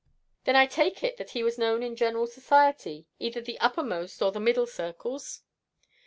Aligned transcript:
"Then 0.45 0.55
I 0.55 0.65
take 0.65 1.03
it 1.03 1.17
that 1.17 1.29
he 1.29 1.43
was 1.43 1.59
known 1.59 1.83
in 1.83 1.95
general 1.95 2.25
society, 2.25 3.05
either 3.19 3.39
the 3.39 3.59
uppermost 3.59 4.19
or 4.23 4.31
the 4.31 4.39
middle 4.39 4.65
circles." 4.65 5.43